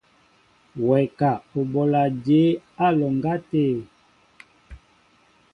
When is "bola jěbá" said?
1.71-2.59